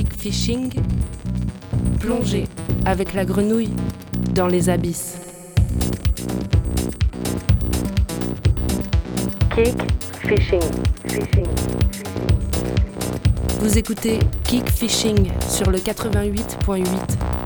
[0.00, 0.72] kick fishing,
[1.98, 2.46] plongez
[2.86, 3.74] avec la grenouille
[4.34, 5.18] dans les abysses.
[9.54, 9.76] Kick
[10.22, 10.62] fishing,
[11.06, 11.46] fishing.
[13.60, 17.39] Vous écoutez Kick Fishing sur le 88.8.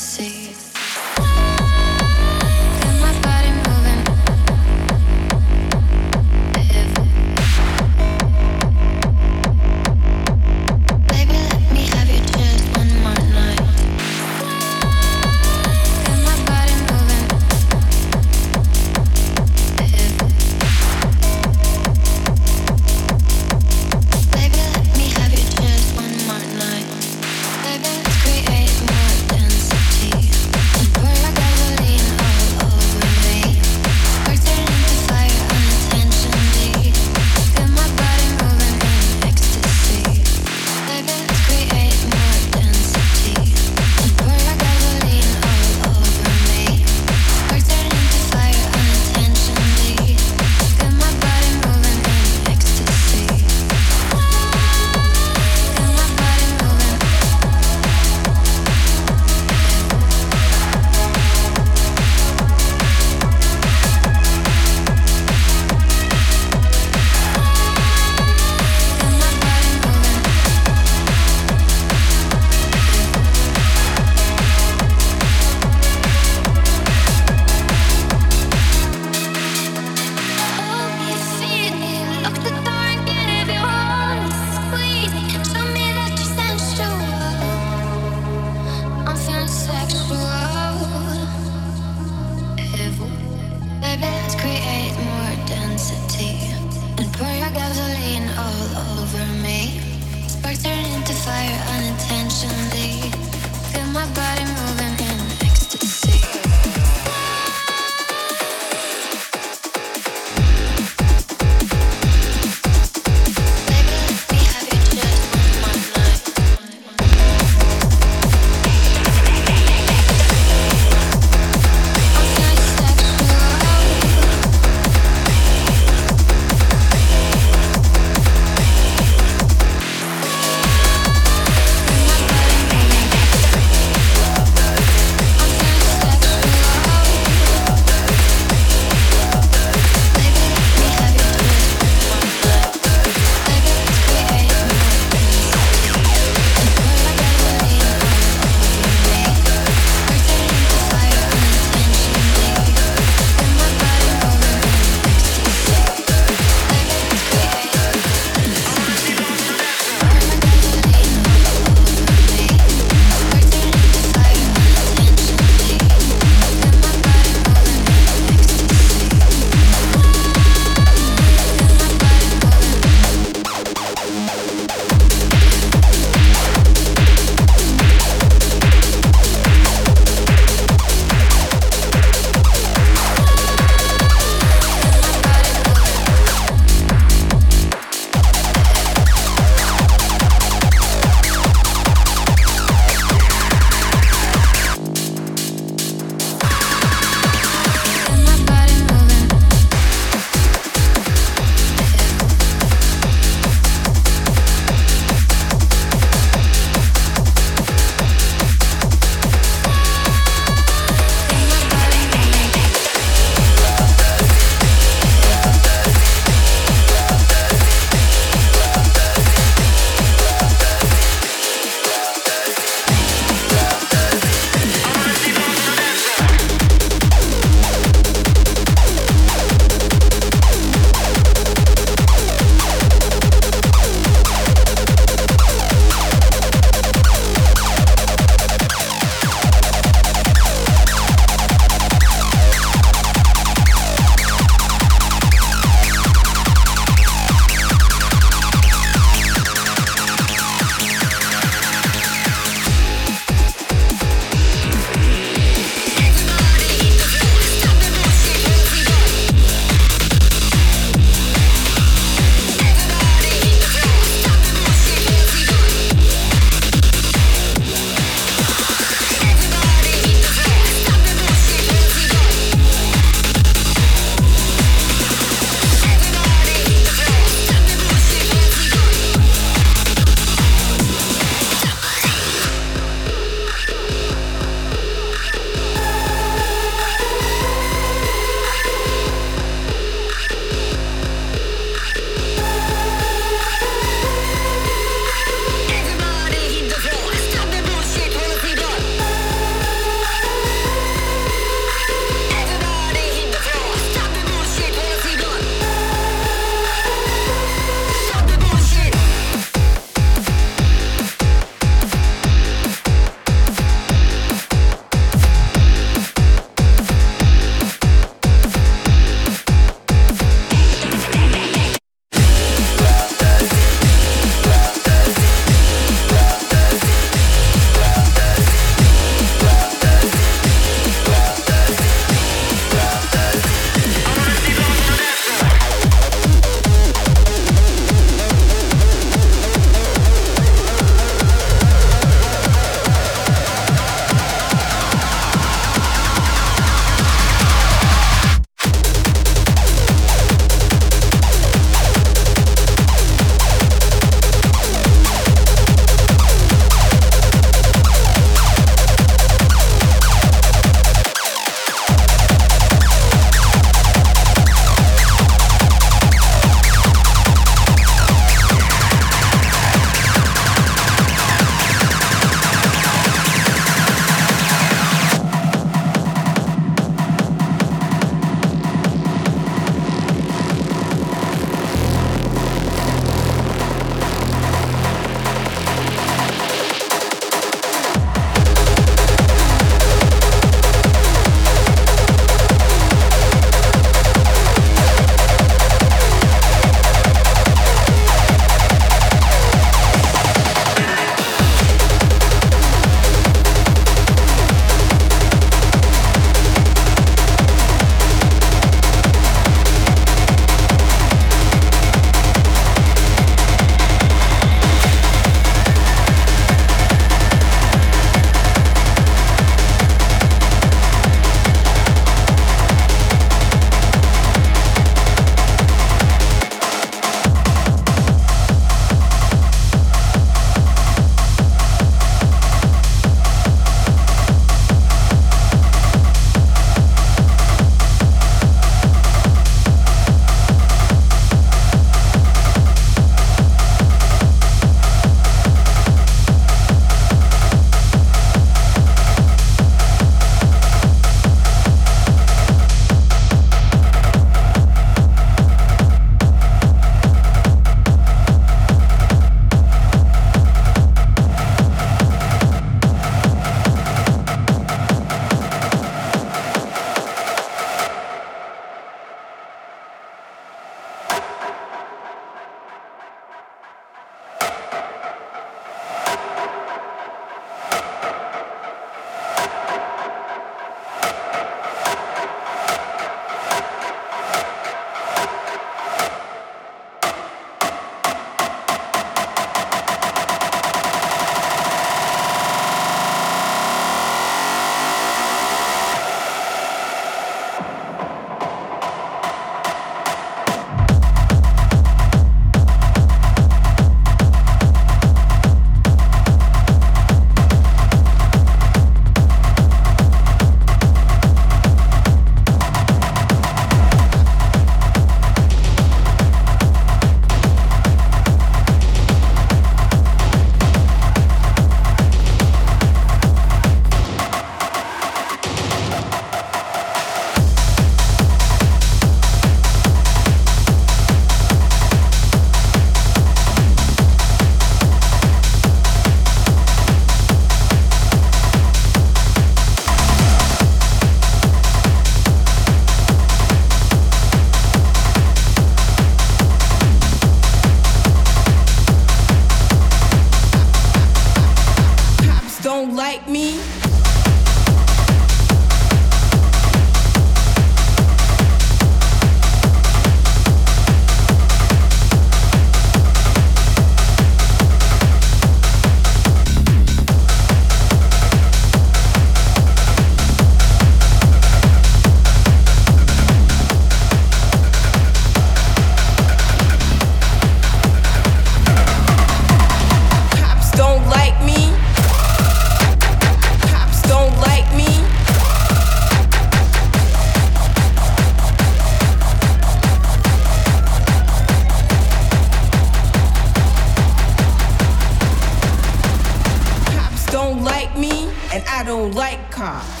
[599.13, 599.51] like.
[599.51, 600.00] Cops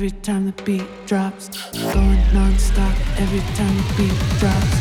[0.00, 1.50] every time the beat drops.
[1.92, 4.78] Going non-stop every time the beat drops.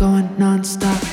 [0.00, 1.07] Going non-stop.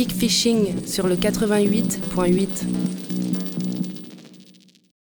[0.00, 2.89] C'était Kick Fishing sur le 88.8.